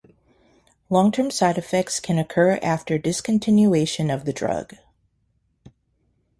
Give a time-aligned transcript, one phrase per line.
[0.89, 4.73] Long term side effects can occur after discontinuation of the drug.